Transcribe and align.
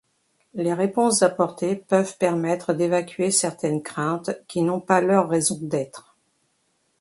Les 0.55 0.73
réponses 0.73 1.21
apportées 1.21 1.75
peuvent 1.75 2.17
permettre 2.17 2.73
d’évacuer 2.73 3.29
certaines 3.29 3.83
craintes 3.83 4.31
qui 4.47 4.63
n’ont 4.63 4.81
pas 4.81 4.99
leur 4.99 5.29
raison 5.29 5.59
d’être. 5.61 6.17